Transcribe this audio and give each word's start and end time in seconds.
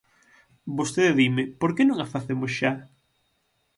Vostede 0.77 1.13
dime: 1.21 1.43
¿por 1.59 1.71
que 1.75 1.83
non 1.85 1.97
a 1.99 2.07
facemos 2.13 2.51
xa? 2.57 2.71